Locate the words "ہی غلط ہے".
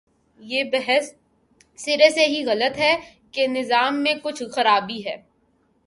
2.25-2.95